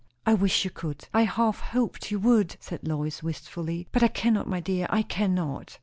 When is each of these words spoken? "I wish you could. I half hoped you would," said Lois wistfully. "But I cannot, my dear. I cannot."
"I 0.25 0.33
wish 0.33 0.63
you 0.65 0.71
could. 0.71 1.07
I 1.13 1.25
half 1.25 1.59
hoped 1.59 2.09
you 2.09 2.17
would," 2.21 2.57
said 2.59 2.79
Lois 2.87 3.21
wistfully. 3.21 3.87
"But 3.91 4.01
I 4.01 4.07
cannot, 4.07 4.47
my 4.47 4.59
dear. 4.59 4.87
I 4.89 5.03
cannot." 5.03 5.77